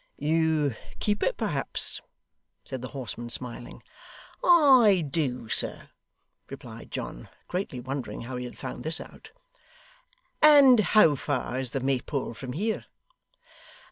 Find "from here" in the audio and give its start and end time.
12.33-12.85